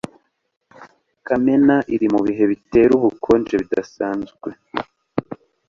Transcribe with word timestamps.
kamena 1.27 1.75
iri 1.95 2.07
mu 2.13 2.19
bihe 2.25 2.43
bitera 2.51 2.91
ubukonje 2.99 3.53
budasanzwe 3.61 4.49